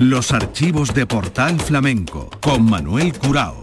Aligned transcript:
los 0.00 0.32
archivos 0.32 0.94
de 0.94 1.06
Portal 1.06 1.60
Flamenco 1.60 2.30
con 2.40 2.68
Manuel 2.68 3.12
Curao. 3.18 3.61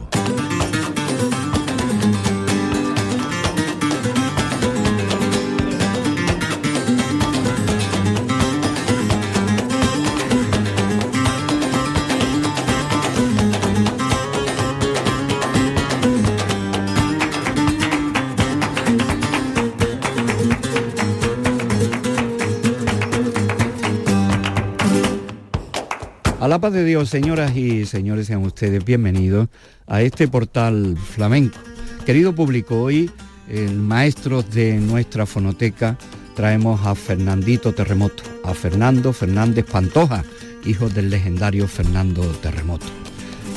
De 26.67 26.83
Dios, 26.83 27.09
señoras 27.09 27.55
y 27.55 27.85
señores, 27.85 28.27
sean 28.27 28.43
ustedes 28.43 28.83
bienvenidos 28.83 29.47
a 29.87 30.01
este 30.01 30.27
portal 30.27 30.97
flamenco. 30.97 31.57
Querido 32.05 32.35
público, 32.35 32.81
hoy 32.81 33.09
el 33.47 33.77
maestro 33.77 34.43
de 34.43 34.73
nuestra 34.75 35.25
fonoteca 35.25 35.97
traemos 36.35 36.85
a 36.85 36.95
Fernandito 36.95 37.73
Terremoto, 37.73 38.23
a 38.43 38.53
Fernando 38.53 39.13
Fernández 39.13 39.65
Pantoja, 39.71 40.25
hijo 40.65 40.89
del 40.89 41.09
legendario 41.09 41.65
Fernando 41.65 42.23
Terremoto. 42.41 42.87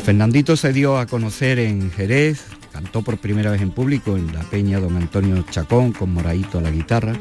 Fernandito 0.05 0.57
se 0.57 0.73
dio 0.73 0.97
a 0.97 1.07
conocer 1.07 1.59
en 1.59 1.91
Jerez, 1.91 2.45
cantó 2.73 3.03
por 3.03 3.19
primera 3.19 3.51
vez 3.51 3.63
en 3.63 3.73
público 3.73 4.17
en 4.17 4.33
la 4.33 4.43
Peña 4.45 4.79
Don 4.79 4.97
Antonio 4.97 5.45
Chacón 5.51 5.93
con 5.93 6.15
Moraito 6.15 6.59
a 6.59 6.63
la 6.63 6.71
guitarra, 6.71 7.15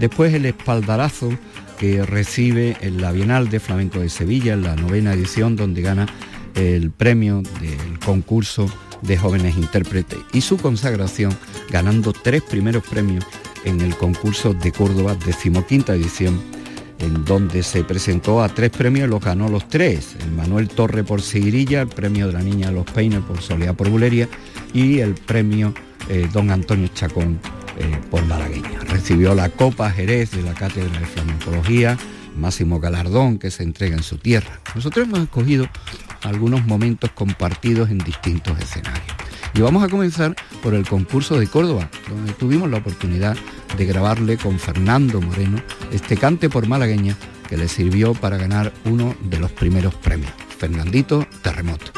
después 0.00 0.32
el 0.32 0.46
espaldarazo 0.46 1.28
que 1.78 2.04
recibe 2.04 2.76
en 2.80 3.00
la 3.00 3.12
Bienal 3.12 3.48
de 3.48 3.60
Flamenco 3.60 4.00
de 4.00 4.08
Sevilla, 4.08 4.54
en 4.54 4.62
la 4.62 4.74
novena 4.76 5.12
edición, 5.12 5.56
donde 5.56 5.80
gana 5.80 6.06
el 6.54 6.90
premio 6.90 7.42
del 7.60 7.98
concurso 8.04 8.68
de 9.02 9.16
jóvenes 9.16 9.56
intérpretes 9.56 10.18
y 10.32 10.40
su 10.40 10.56
consagración 10.56 11.36
ganando 11.70 12.12
tres 12.12 12.42
primeros 12.42 12.82
premios 12.84 13.24
en 13.64 13.80
el 13.80 13.96
concurso 13.96 14.54
de 14.54 14.72
Córdoba, 14.72 15.16
decimoquinta 15.24 15.94
edición, 15.94 16.40
en 16.98 17.24
donde 17.24 17.62
se 17.62 17.84
presentó 17.84 18.42
a 18.42 18.48
tres 18.48 18.70
premios 18.70 19.08
los 19.08 19.22
ganó 19.22 19.48
los 19.48 19.68
tres. 19.68 20.16
El 20.20 20.32
Manuel 20.32 20.68
Torre 20.68 21.04
por 21.04 21.22
Seguirilla, 21.22 21.82
el 21.82 21.88
premio 21.88 22.26
de 22.26 22.32
la 22.32 22.42
Niña 22.42 22.68
de 22.68 22.74
los 22.74 22.86
Peines 22.86 23.20
por 23.20 23.40
Soledad 23.40 23.76
por 23.76 23.88
Buleria 23.88 24.28
y 24.72 24.98
el 24.98 25.14
premio 25.14 25.72
eh, 26.08 26.28
Don 26.32 26.50
Antonio 26.50 26.88
Chacón 26.88 27.38
eh, 27.78 28.00
por 28.10 28.24
malagueña. 28.26 28.80
Recibió 28.88 29.34
la 29.34 29.48
Copa 29.48 29.90
Jerez 29.90 30.32
de 30.32 30.42
la 30.42 30.54
Cátedra 30.54 30.98
de 30.98 31.06
Flamencología, 31.06 31.96
máximo 32.36 32.80
galardón 32.80 33.38
que 33.38 33.50
se 33.50 33.62
entrega 33.62 33.96
en 33.96 34.02
su 34.02 34.18
tierra. 34.18 34.60
Nosotros 34.74 35.06
hemos 35.06 35.20
escogido 35.20 35.68
algunos 36.22 36.66
momentos 36.66 37.10
compartidos 37.12 37.90
en 37.90 37.98
distintos 37.98 38.58
escenarios. 38.58 39.06
Y 39.54 39.60
vamos 39.60 39.82
a 39.82 39.88
comenzar 39.88 40.36
por 40.62 40.74
el 40.74 40.86
concurso 40.86 41.38
de 41.38 41.46
Córdoba, 41.46 41.88
donde 42.08 42.32
tuvimos 42.32 42.70
la 42.70 42.78
oportunidad 42.78 43.36
de 43.76 43.86
grabarle 43.86 44.36
con 44.36 44.58
Fernando 44.58 45.20
Moreno 45.20 45.60
este 45.92 46.16
cante 46.16 46.48
por 46.48 46.66
malagueña 46.66 47.16
que 47.48 47.56
le 47.56 47.68
sirvió 47.68 48.14
para 48.14 48.36
ganar 48.36 48.72
uno 48.84 49.14
de 49.22 49.38
los 49.38 49.50
primeros 49.50 49.94
premios, 49.94 50.32
Fernandito 50.58 51.26
Terremoto. 51.42 51.97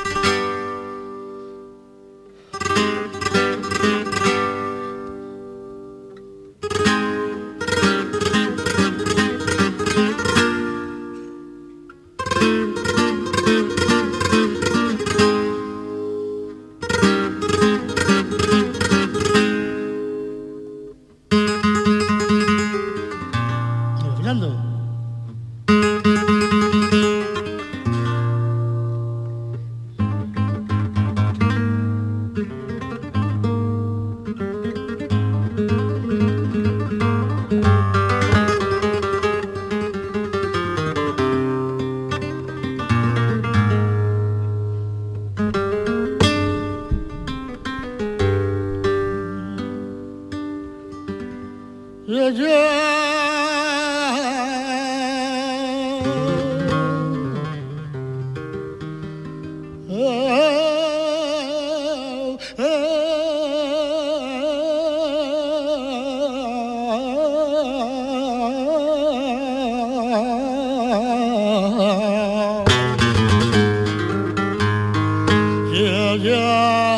Como 76.23 76.90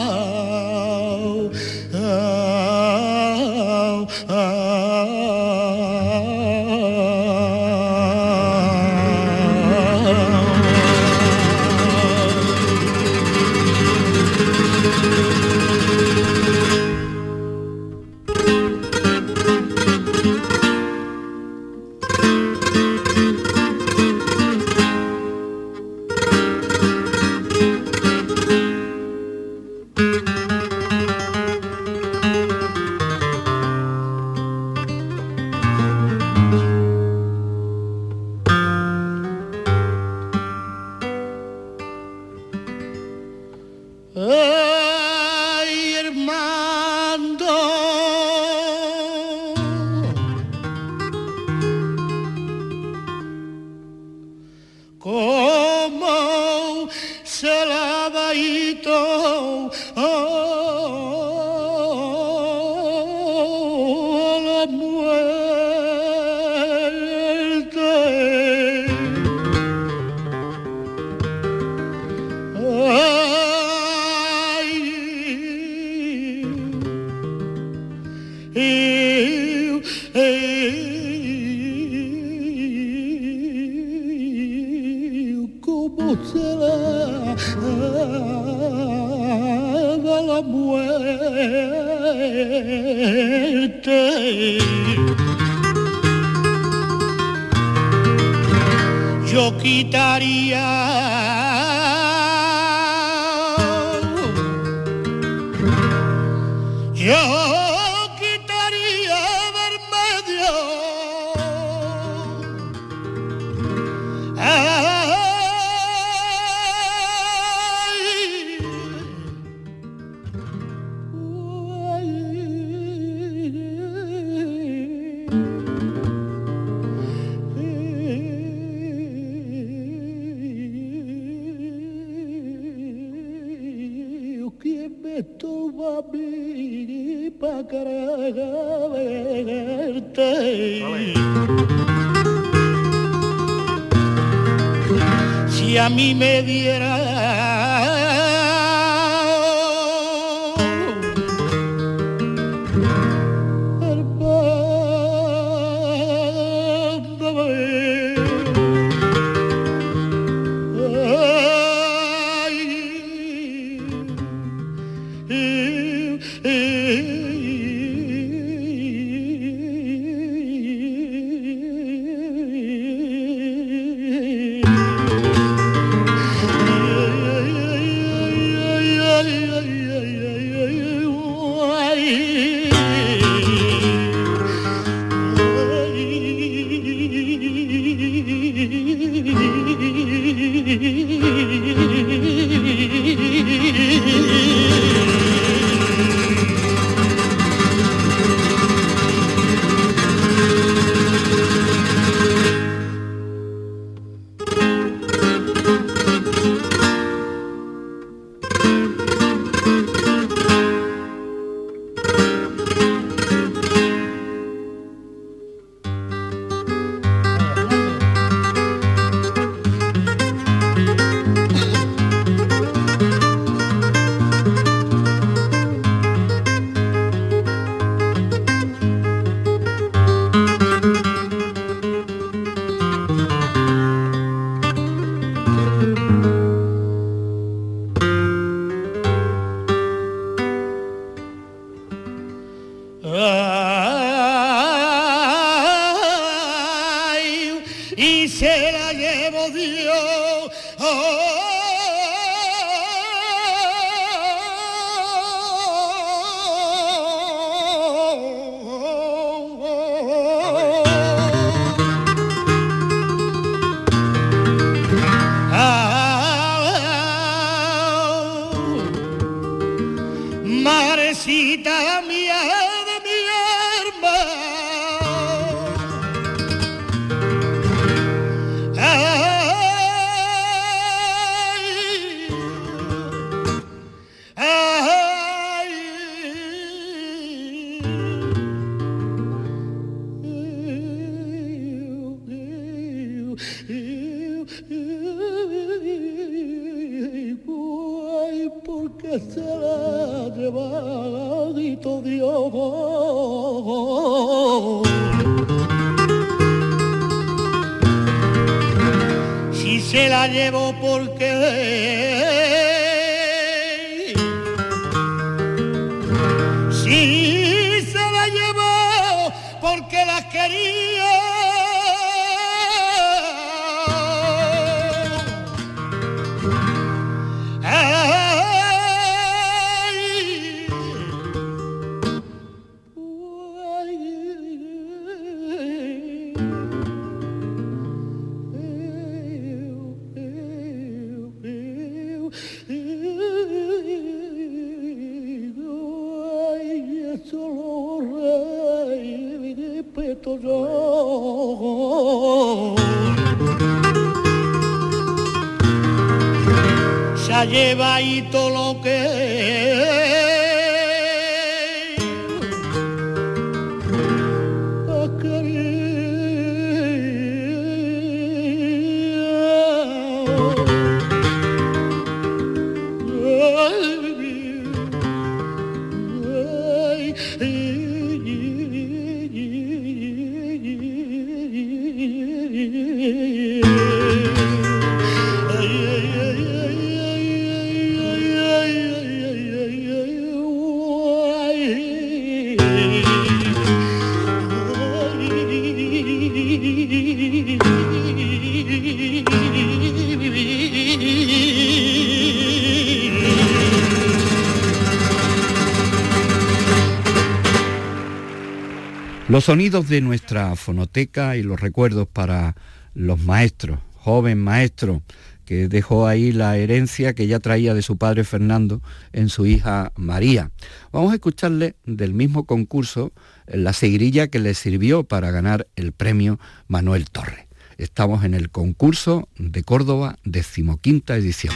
Los 409.43 409.47
sonidos 409.47 409.89
de 409.89 410.01
nuestra 410.01 410.55
fonoteca 410.55 411.37
y 411.37 411.43
los 411.43 411.61
recuerdos 411.61 412.07
para 412.07 412.55
los 412.95 413.19
maestros, 413.19 413.81
joven 413.97 414.39
maestro, 414.39 415.03
que 415.45 415.67
dejó 415.67 416.07
ahí 416.07 416.31
la 416.31 416.57
herencia 416.57 417.13
que 417.13 417.27
ya 417.27 417.41
traía 417.41 417.75
de 417.75 417.83
su 417.83 417.97
padre 417.97 418.23
Fernando 418.23 418.81
en 419.13 419.29
su 419.29 419.45
hija 419.45 419.91
María. 419.97 420.53
Vamos 420.93 421.11
a 421.11 421.17
escucharle 421.17 421.75
del 421.85 422.15
mismo 422.15 422.45
concurso 422.45 423.11
la 423.49 423.73
seguirilla 423.73 424.29
que 424.29 424.39
le 424.39 424.55
sirvió 424.55 425.03
para 425.03 425.33
ganar 425.33 425.67
el 425.75 425.91
premio 425.91 426.39
Manuel 426.69 427.11
Torre. 427.11 427.49
Estamos 427.79 428.25
en 428.25 428.35
el 428.35 428.49
concurso 428.49 429.29
de 429.37 429.65
Córdoba, 429.65 430.19
decimoquinta 430.23 431.17
edición. 431.17 431.53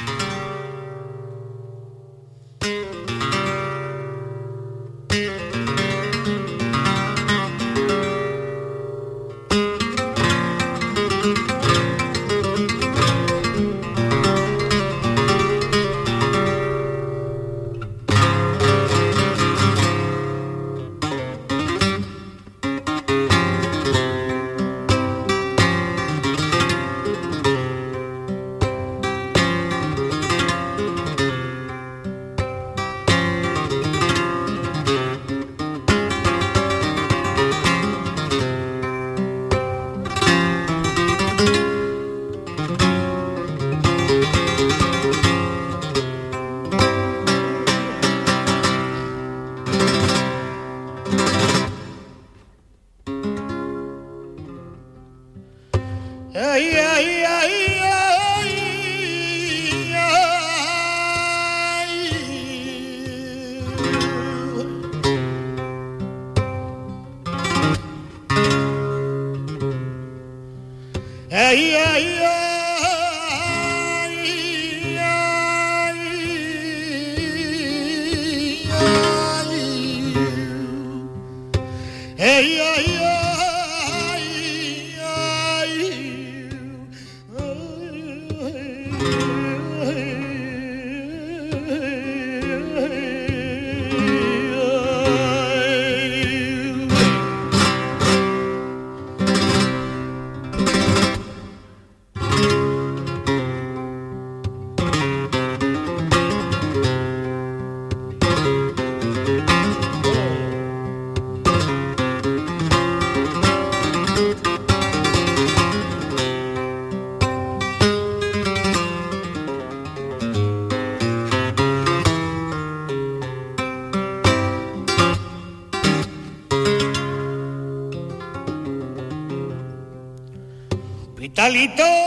Allí 131.66 132.05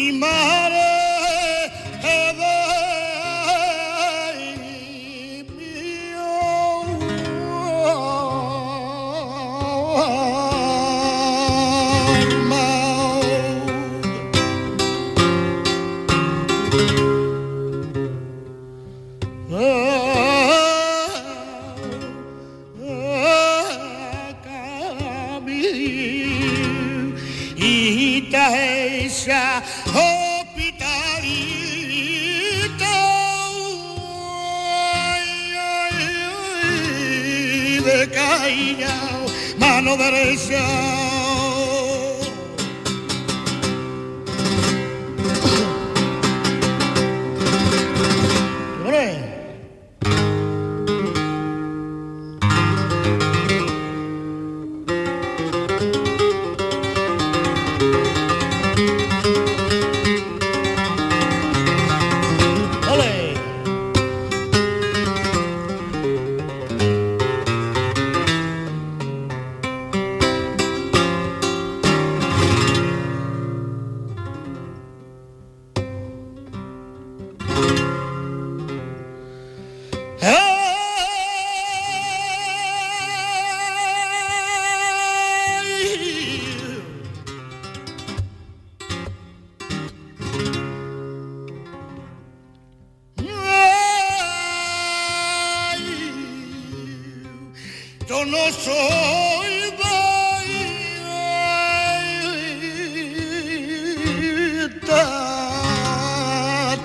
mi 0.00 0.12
derecha. 40.00 40.89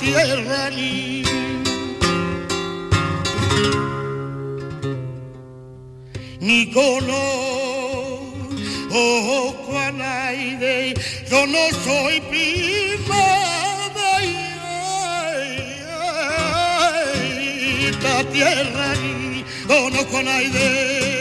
Tierra 0.06 0.70
ni 0.70 1.24
ni 6.40 6.72
conozco 6.72 7.02
a 9.86 9.92
yo 11.32 11.48
no 11.48 11.64
soy 11.84 12.22
prima 12.30 13.26
de 13.98 14.12
esta 17.90 18.16
tierra 18.32 18.88
ni 19.02 19.44
conozco 19.68 20.18
a 20.18 20.24
nadie. 20.24 21.15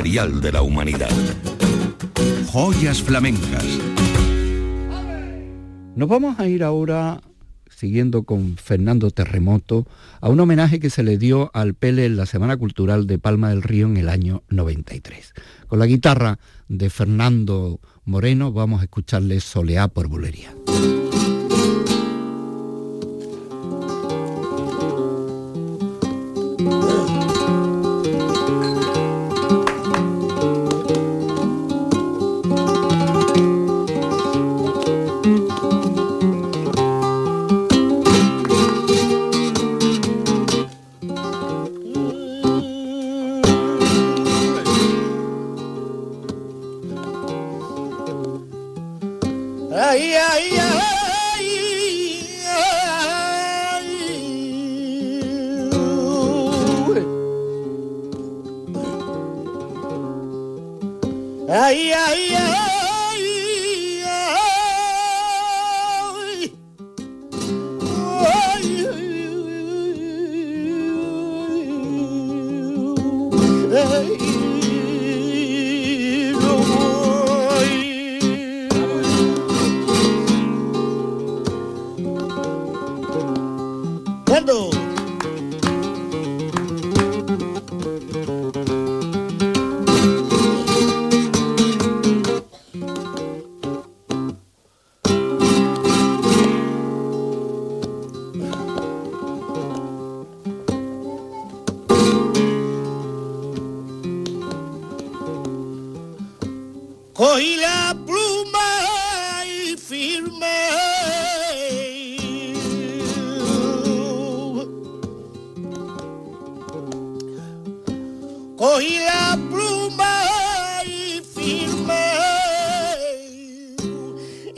De 0.00 0.52
la 0.52 0.62
humanidad. 0.62 1.10
Joyas 2.52 3.02
flamencas. 3.02 3.64
Nos 5.96 6.08
vamos 6.08 6.38
a 6.38 6.46
ir 6.46 6.62
ahora, 6.62 7.20
siguiendo 7.68 8.22
con 8.22 8.56
Fernando 8.58 9.10
Terremoto, 9.10 9.88
a 10.20 10.28
un 10.28 10.38
homenaje 10.38 10.78
que 10.78 10.88
se 10.88 11.02
le 11.02 11.18
dio 11.18 11.50
al 11.52 11.74
Pele 11.74 12.06
en 12.06 12.16
la 12.16 12.26
Semana 12.26 12.56
Cultural 12.56 13.08
de 13.08 13.18
Palma 13.18 13.50
del 13.50 13.64
Río 13.64 13.86
en 13.88 13.96
el 13.96 14.08
año 14.08 14.44
93. 14.50 15.34
Con 15.66 15.80
la 15.80 15.86
guitarra 15.86 16.38
de 16.68 16.90
Fernando 16.90 17.80
Moreno 18.04 18.52
vamos 18.52 18.82
a 18.82 18.84
escucharle 18.84 19.40
Soleá 19.40 19.88
por 19.88 20.06
Bulería. 20.06 20.54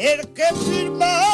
El 0.00 0.32
que 0.32 0.44
firma, 0.64 1.29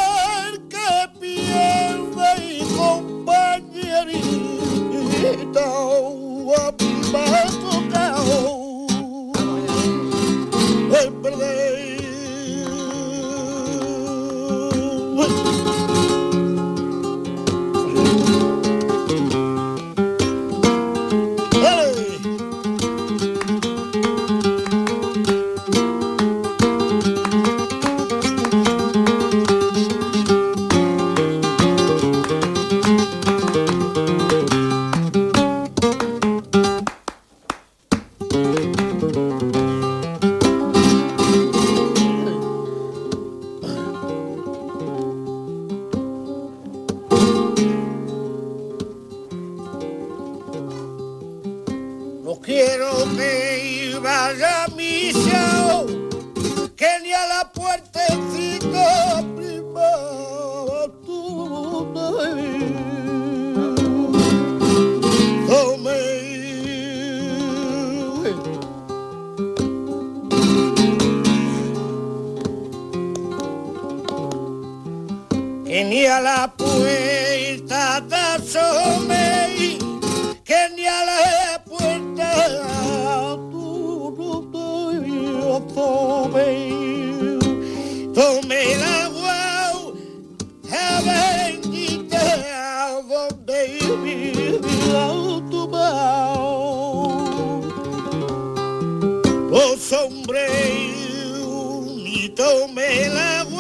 ni 102.67 102.75
tome 102.75 103.56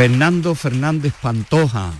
Fernando 0.00 0.54
Fernández 0.54 1.12
Pantoja, 1.20 1.92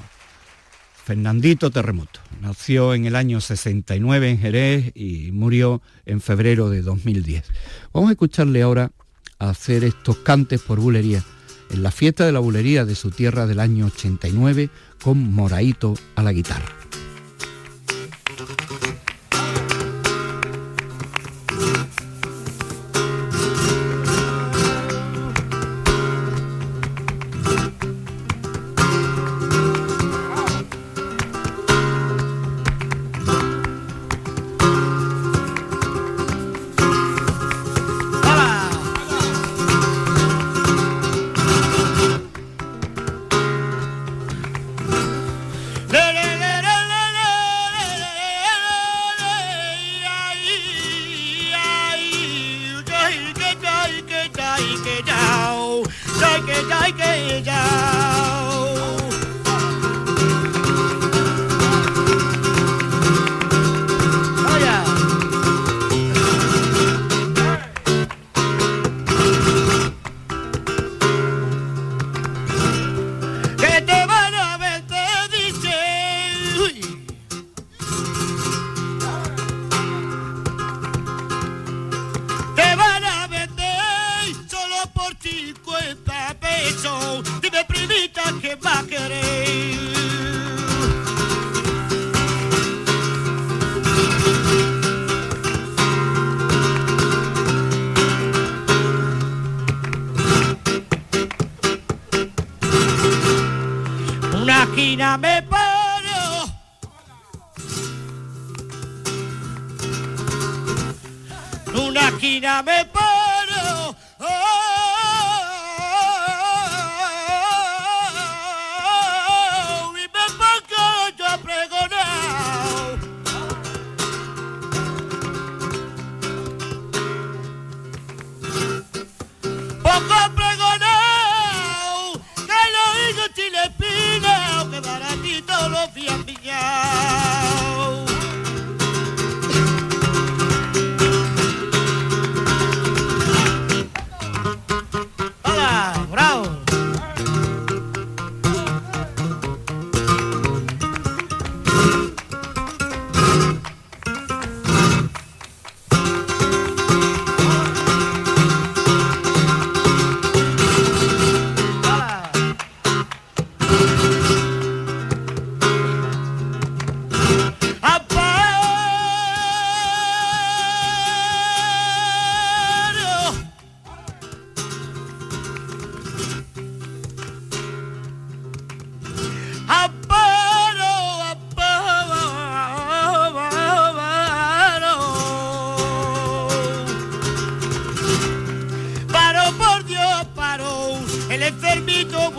Fernandito 1.05 1.71
Terremoto. 1.71 2.21
Nació 2.41 2.95
en 2.95 3.05
el 3.05 3.15
año 3.15 3.43
69 3.43 4.31
en 4.31 4.39
Jerez 4.39 4.93
y 4.95 5.33
murió 5.33 5.83
en 6.07 6.23
febrero 6.23 6.71
de 6.71 6.81
2010. 6.81 7.45
Vamos 7.93 8.09
a 8.09 8.13
escucharle 8.13 8.63
ahora 8.63 8.93
hacer 9.39 9.85
estos 9.85 10.17
cantes 10.17 10.63
por 10.63 10.81
bulería 10.81 11.23
en 11.69 11.83
la 11.83 11.91
fiesta 11.91 12.25
de 12.25 12.33
la 12.33 12.39
bulería 12.39 12.87
de 12.87 12.95
su 12.95 13.11
tierra 13.11 13.47
del 13.47 13.61
año 13.61 13.85
89 13.89 14.71
con 15.03 15.31
Moraito 15.35 15.93
a 16.17 16.23
la 16.23 16.33
guitarra. 16.33 16.75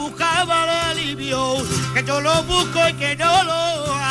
buscaba 0.01 0.63
el 0.63 0.69
alivio, 0.97 1.57
que 1.93 2.03
yo 2.03 2.19
lo 2.21 2.43
busco 2.43 2.79
y 2.89 2.93
que 2.93 3.15
no 3.15 3.43
lo. 3.43 4.10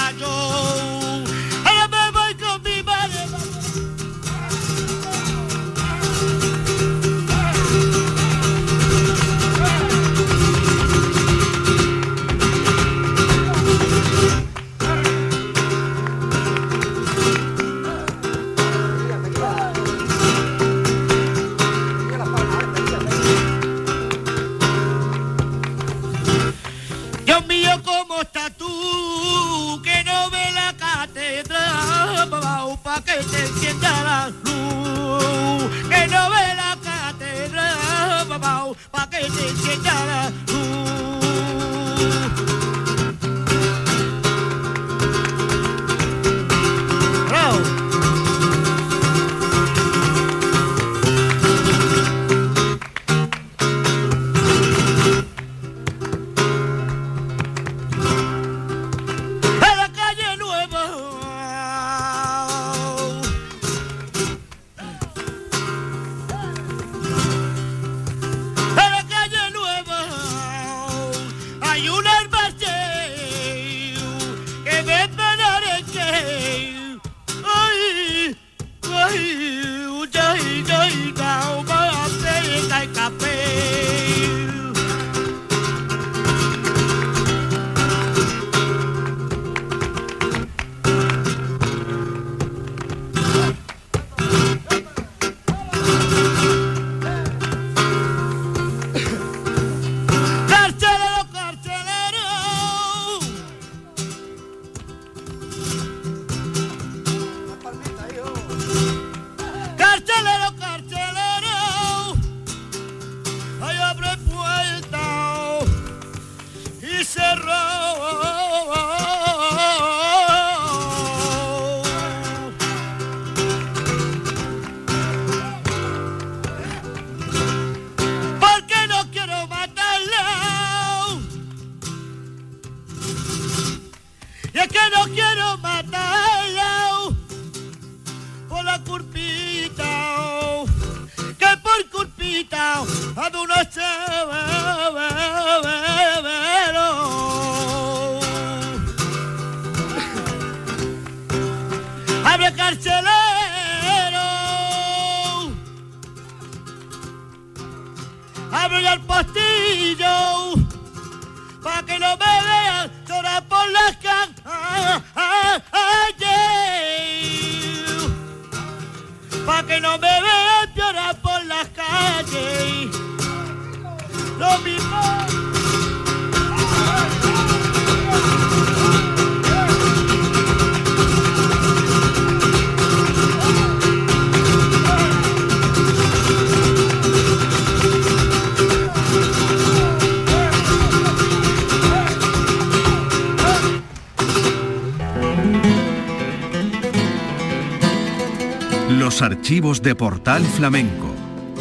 De 199.78 199.94
Portal 199.94 200.42
Flamenco. 200.42 201.14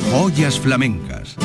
Joyas 0.09 0.59
flamencas. 0.59 1.35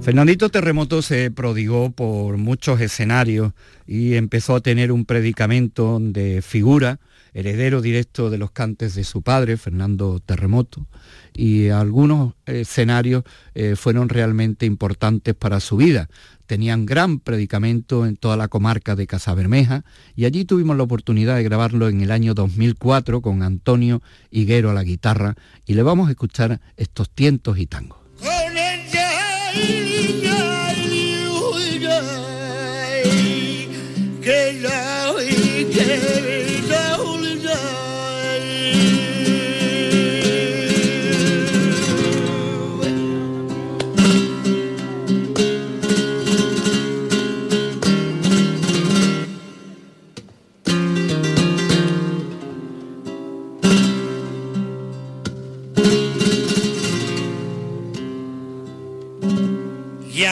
Fernandito 0.00 0.48
Terremoto 0.48 1.02
se 1.02 1.32
prodigó 1.32 1.90
por 1.90 2.36
muchos 2.36 2.80
escenarios 2.80 3.52
y 3.84 4.14
empezó 4.14 4.54
a 4.54 4.60
tener 4.60 4.92
un 4.92 5.06
predicamento 5.06 5.98
de 6.00 6.40
figura, 6.40 7.00
heredero 7.34 7.82
directo 7.82 8.30
de 8.30 8.38
los 8.38 8.50
cantes 8.50 8.94
de 8.94 9.04
su 9.04 9.20
padre, 9.20 9.56
Fernando 9.56 10.20
Terremoto, 10.20 10.86
y 11.34 11.68
algunos 11.68 12.34
escenarios 12.46 13.24
eh, 13.54 13.76
fueron 13.76 14.08
realmente 14.08 14.64
importantes 14.64 15.34
para 15.34 15.60
su 15.60 15.76
vida 15.76 16.08
tenían 16.46 16.86
gran 16.86 17.20
predicamento 17.20 18.06
en 18.06 18.16
toda 18.16 18.36
la 18.36 18.48
comarca 18.48 18.96
de 18.96 19.06
Casabermeja 19.06 19.84
y 20.14 20.24
allí 20.24 20.44
tuvimos 20.44 20.76
la 20.76 20.82
oportunidad 20.82 21.36
de 21.36 21.42
grabarlo 21.42 21.88
en 21.88 22.00
el 22.00 22.10
año 22.10 22.34
2004 22.34 23.22
con 23.22 23.42
Antonio 23.42 24.02
Higuero 24.30 24.70
a 24.70 24.74
la 24.74 24.82
guitarra 24.82 25.36
y 25.66 25.74
le 25.74 25.82
vamos 25.82 26.08
a 26.08 26.10
escuchar 26.10 26.60
estos 26.76 27.10
tientos 27.10 27.58
y 27.58 27.66
tangos. 27.66 27.98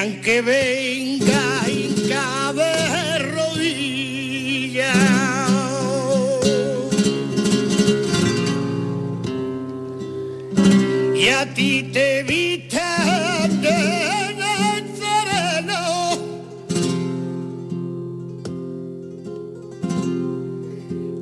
Que 0.01 0.41
venga 0.41 1.69
y 1.69 2.09
cabe 2.09 3.19
rodilla. 3.19 4.95
Y 11.15 11.29
a 11.29 11.55
ti 11.55 11.91
te 11.93 12.23
vista 12.23 13.47
de 13.61 13.79
sereno. 14.99 15.83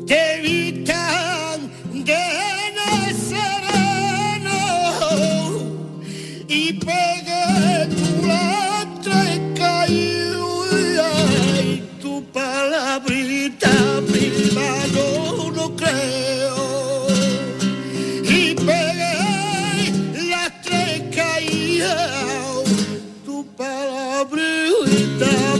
Te 0.06 0.40
vistan 0.42 1.72
de 2.04 2.22
sereno 3.28 4.60
y 6.46 6.72
y 24.22 25.22
allí 25.22 25.59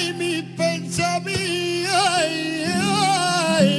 y 0.00 0.12
mi 0.12 0.42
pensamiento. 0.56 1.90
Ay, 1.96 2.64
ay, 2.66 3.70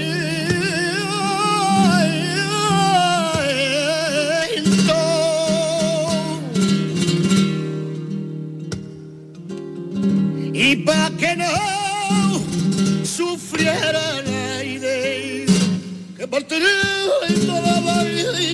ay, 4.41 4.63
no. 4.87 5.03
Y 10.53 10.75
para 10.77 11.09
que 11.17 11.35
no 11.35 11.45
sufriera 13.05 14.19
el 14.19 14.27
aire, 14.59 15.45
que 16.17 16.27
partiría 16.27 16.69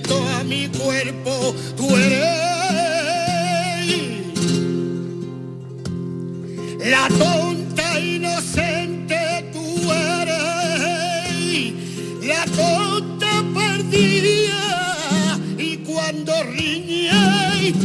todo 0.08 0.28
a 0.40 0.44
mi 0.44 0.68
cuerpo, 0.68 1.56
tú 1.78 1.96
eres. 1.96 2.41
inocente 8.42 9.46
tú 9.54 9.92
eres, 9.92 11.74
la 12.26 12.46
costa 12.56 13.44
perdida 13.54 15.40
y 15.58 15.78
cuando 15.78 16.32
riñéis 16.44 17.76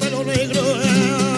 pantalón 0.00 0.26
negro. 0.26 0.60
Eh. 0.82 1.29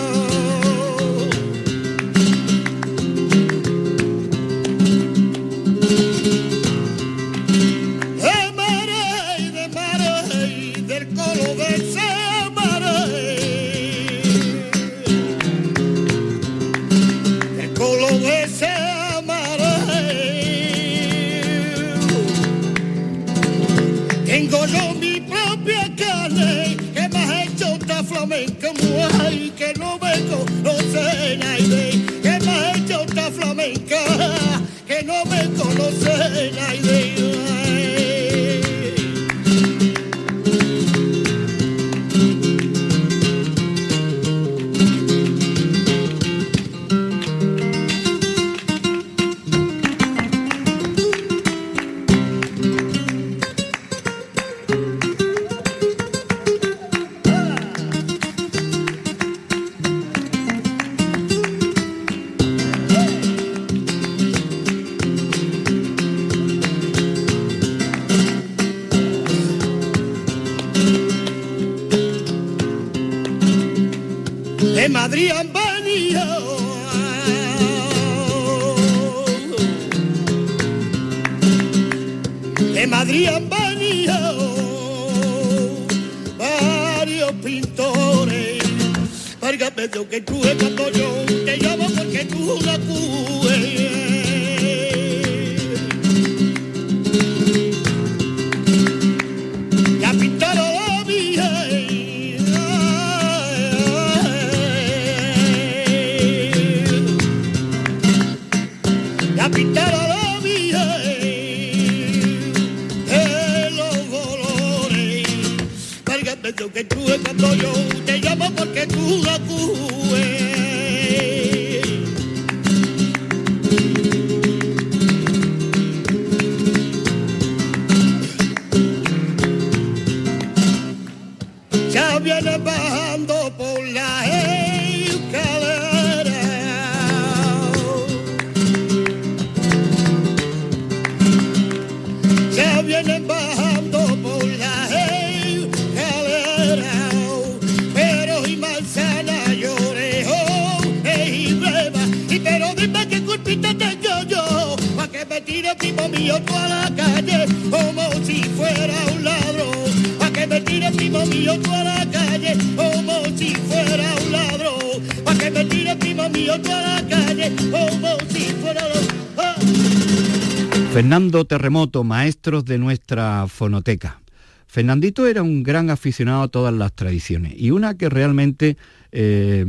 de 172.43 172.79
nuestra 172.79 173.47
fonoteca. 173.47 174.21
Fernandito 174.67 175.27
era 175.27 175.43
un 175.43 175.63
gran 175.63 175.91
aficionado 175.91 176.43
a 176.43 176.49
todas 176.49 176.75
las 176.75 176.93
tradiciones 176.93 177.55
y 177.57 177.71
una 177.71 177.97
que 177.97 178.09
realmente 178.09 178.77
eh, 179.13 179.65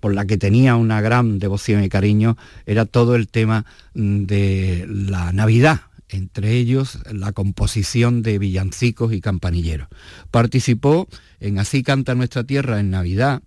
por 0.00 0.14
la 0.14 0.24
que 0.24 0.38
tenía 0.38 0.76
una 0.76 1.00
gran 1.00 1.38
devoción 1.38 1.84
y 1.84 1.88
cariño 1.88 2.36
era 2.64 2.86
todo 2.86 3.16
el 3.16 3.28
tema 3.28 3.66
mm, 3.94 4.24
de 4.24 4.86
la 4.88 5.32
Navidad, 5.32 5.82
entre 6.08 6.52
ellos 6.52 7.00
la 7.12 7.32
composición 7.32 8.22
de 8.22 8.38
villancicos 8.38 9.12
y 9.12 9.20
campanilleros. 9.20 9.88
Participó 10.30 11.08
en 11.40 11.58
Así 11.58 11.82
canta 11.82 12.14
nuestra 12.14 12.44
tierra 12.44 12.80
en 12.80 12.90
Navidad, 12.90 13.42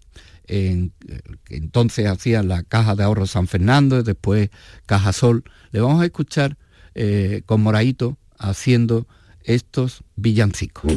en, 0.48 0.94
eh, 1.08 1.22
entonces 1.50 2.08
hacía 2.08 2.44
la 2.44 2.64
Caja 2.64 2.96
de 2.96 3.04
Ahorro 3.04 3.26
San 3.26 3.48
Fernando, 3.48 4.00
y 4.00 4.04
después 4.04 4.50
Caja 4.86 5.14
Sol. 5.14 5.44
Le 5.72 5.82
vamos 5.82 6.02
a 6.02 6.06
escuchar 6.06 6.58
eh, 6.96 7.44
con 7.46 7.62
Moraito 7.62 8.18
haciendo 8.38 9.08
estos 9.44 10.04
villancicos. 10.16 10.92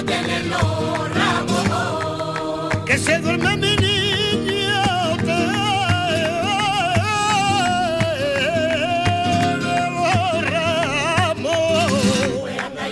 tenerlo 0.06 0.60
rabo. 1.16 2.70
Que 2.86 2.98
se 2.98 3.20
duerme 3.20 3.58
mi 3.58 3.76
niña. 3.76 3.92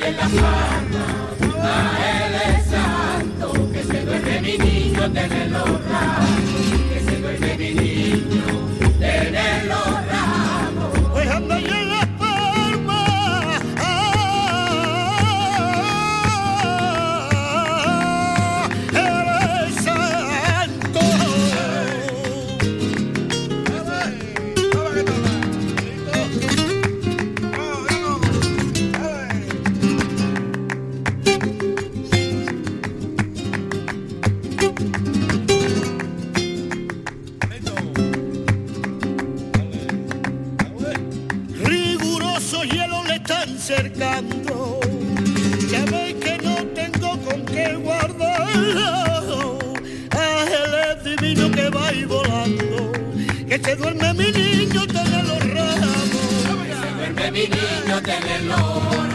En 0.03 0.17
la 0.17 0.27
fama, 0.29 1.05
a 1.63 1.75
él 2.25 2.33
es 2.49 2.65
santo, 2.71 3.47
que 3.71 3.81
se 3.83 4.05
duerme 4.05 4.41
mi 4.41 4.57
niño, 4.57 5.11
tenerlo 5.11 5.63
rabo. 5.89 6.40
los 42.61 42.73
hielos 42.73 43.07
le 43.07 43.15
están 43.15 43.57
cercando. 43.57 44.79
Ya 45.69 45.85
veis 45.85 46.15
que 46.15 46.37
no 46.43 46.55
tengo 46.75 47.17
con 47.21 47.45
qué 47.45 47.73
guardarlo. 47.75 49.57
Ángeles 50.11 51.03
divino 51.03 51.49
que 51.51 51.69
va 51.69 51.93
y 51.93 52.05
volando. 52.05 52.91
Que 53.47 53.57
se 53.57 53.75
duerme 53.75 54.13
mi 54.13 54.31
niño, 54.31 54.85
tenerlo 54.87 55.39
ramos. 55.39 56.09
Se 56.81 56.93
duerme 56.93 57.31
mi 57.31 57.47
niño, 57.47 58.01
tenerlo 58.03 59.10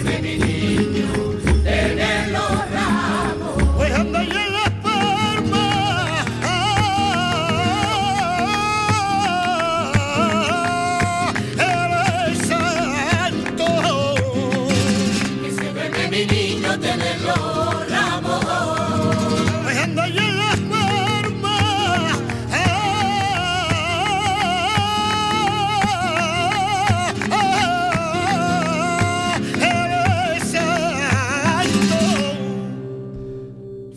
They 0.00 0.51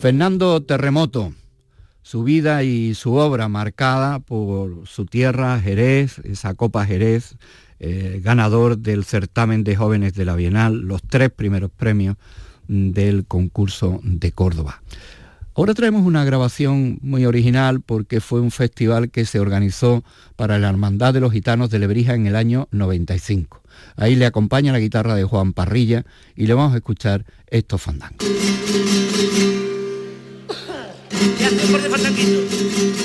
Fernando 0.06 0.62
Terremoto, 0.62 1.32
su 2.02 2.22
vida 2.22 2.62
y 2.62 2.94
su 2.94 3.14
obra 3.14 3.48
marcada 3.48 4.20
por 4.20 4.86
su 4.86 5.04
tierra, 5.04 5.58
Jerez, 5.58 6.20
esa 6.20 6.54
Copa 6.54 6.86
Jerez, 6.86 7.34
eh, 7.80 8.20
ganador 8.22 8.78
del 8.78 9.04
certamen 9.04 9.64
de 9.64 9.74
jóvenes 9.74 10.14
de 10.14 10.24
la 10.24 10.36
Bienal, 10.36 10.82
los 10.82 11.02
tres 11.02 11.30
primeros 11.30 11.72
premios 11.72 12.18
mm, 12.68 12.90
del 12.90 13.26
concurso 13.26 13.98
de 14.04 14.30
Córdoba. 14.30 14.80
Ahora 15.56 15.74
traemos 15.74 16.06
una 16.06 16.24
grabación 16.24 17.00
muy 17.02 17.26
original 17.26 17.80
porque 17.80 18.20
fue 18.20 18.40
un 18.40 18.52
festival 18.52 19.10
que 19.10 19.24
se 19.24 19.40
organizó 19.40 20.04
para 20.36 20.60
la 20.60 20.68
Hermandad 20.68 21.14
de 21.14 21.20
los 21.20 21.32
Gitanos 21.32 21.68
de 21.70 21.80
Lebrija 21.80 22.14
en 22.14 22.28
el 22.28 22.36
año 22.36 22.68
95. 22.70 23.60
Ahí 23.96 24.14
le 24.14 24.26
acompaña 24.26 24.70
la 24.70 24.78
guitarra 24.78 25.16
de 25.16 25.24
Juan 25.24 25.52
Parrilla 25.52 26.04
y 26.36 26.46
le 26.46 26.54
vamos 26.54 26.74
a 26.74 26.76
escuchar 26.76 27.24
estos 27.48 27.82
fandangos. 27.82 28.24
Ya 31.38 31.48
estoy 31.48 31.68
por 31.70 31.80
fandanguito. 31.80 32.40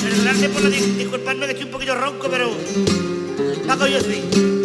Perdonadme 0.01 0.49
por 0.49 0.61
la 0.63 0.69
disculparme 0.69 1.45
que 1.45 1.51
estoy 1.51 1.65
un 1.65 1.71
poquillo 1.71 1.95
ronco, 1.95 2.27
pero... 2.29 2.51
Paco 3.67 3.87
yo 3.87 3.99
sí. 4.01 4.60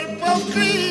cuerpo 0.00 0.40
crío. 0.52 0.89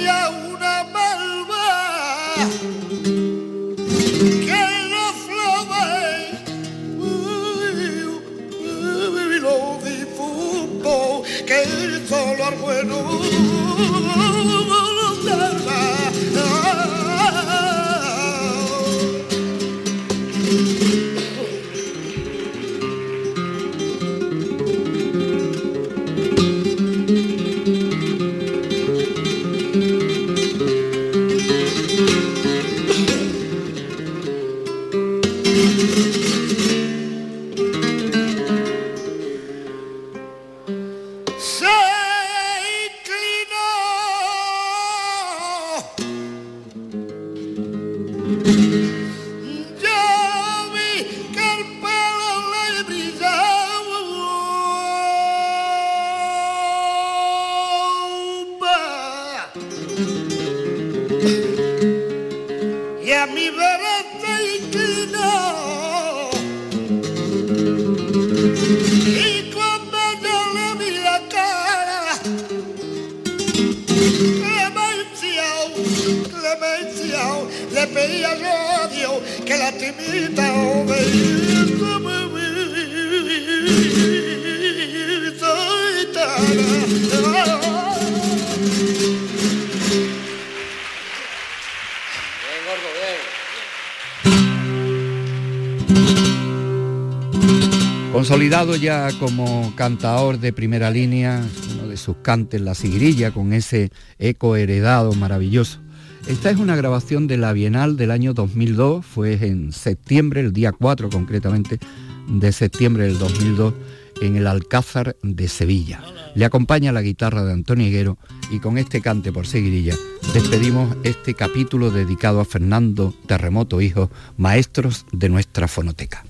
Ya 98.75 99.09
como 99.19 99.73
cantador 99.75 100.39
de 100.39 100.53
primera 100.53 100.91
línea, 100.91 101.43
uno 101.73 101.87
de 101.87 101.97
sus 101.97 102.17
cantes, 102.17 102.61
La 102.61 102.75
Sigrilla, 102.75 103.31
con 103.31 103.51
ese 103.51 103.89
eco 104.19 104.55
heredado 104.55 105.11
maravilloso. 105.13 105.79
Esta 106.27 106.51
es 106.51 106.57
una 106.57 106.75
grabación 106.75 107.25
de 107.27 107.37
la 107.37 107.51
Bienal 107.51 107.97
del 107.97 108.11
año 108.11 108.33
2002, 108.33 109.05
fue 109.05 109.33
en 109.45 109.73
septiembre, 109.73 110.41
el 110.41 110.53
día 110.53 110.71
4 110.71 111.09
concretamente 111.09 111.79
de 112.27 112.51
septiembre 112.51 113.05
del 113.05 113.17
2002, 113.17 113.73
en 114.21 114.35
el 114.35 114.45
Alcázar 114.45 115.15
de 115.23 115.47
Sevilla. 115.47 116.01
Le 116.35 116.45
acompaña 116.45 116.91
la 116.91 117.01
guitarra 117.01 117.43
de 117.43 117.53
Antonio 117.53 117.87
Higuero 117.87 118.17
y 118.51 118.59
con 118.59 118.77
este 118.77 119.01
cante 119.01 119.31
por 119.31 119.47
seguirilla 119.47 119.95
despedimos 120.33 120.95
este 121.03 121.33
capítulo 121.33 121.89
dedicado 121.89 122.39
a 122.39 122.45
Fernando 122.45 123.13
Terremoto 123.25 123.81
Hijo, 123.81 124.11
maestros 124.37 125.05
de 125.11 125.29
nuestra 125.29 125.67
fonoteca. 125.67 126.23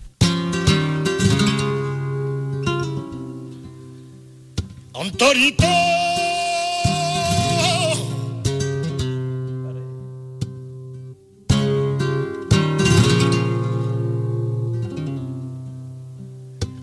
Torito. 5.12 5.66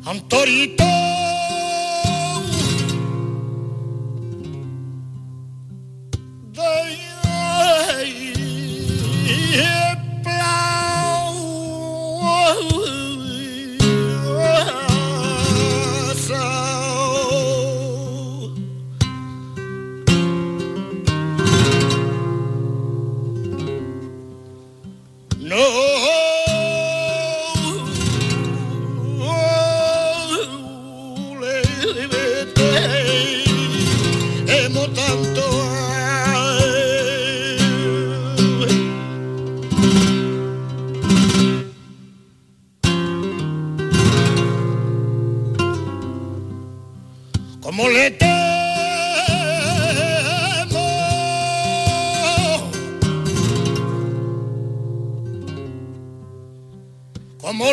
Un 0.06 0.28
torito. 0.28 0.86